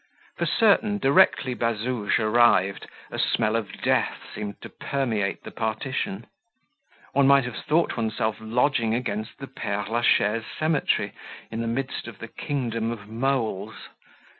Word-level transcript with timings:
For 0.37 0.47
certain, 0.47 0.97
directly 0.97 1.53
Bazouge 1.53 2.17
arrived, 2.17 2.87
a 3.11 3.19
smell 3.19 3.55
of 3.55 3.83
death 3.83 4.17
seemed 4.33 4.59
to 4.63 4.69
permeate 4.69 5.43
the 5.43 5.51
partition. 5.51 6.25
One 7.13 7.27
might 7.27 7.45
have 7.45 7.63
thought 7.67 7.97
oneself 7.97 8.37
lodging 8.39 8.95
against 8.95 9.37
the 9.37 9.45
Pere 9.47 9.85
Lachaise 9.87 10.45
cemetery, 10.57 11.13
in 11.51 11.61
the 11.61 11.67
midst 11.67 12.07
of 12.07 12.17
the 12.17 12.27
kingdom 12.29 12.89
of 12.89 13.09
moles. 13.09 13.89